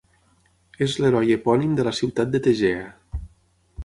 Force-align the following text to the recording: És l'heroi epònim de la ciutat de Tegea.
És 0.85 0.95
l'heroi 1.03 1.35
epònim 1.35 1.75
de 1.79 1.85
la 1.87 1.93
ciutat 1.99 2.31
de 2.37 2.41
Tegea. 2.47 2.89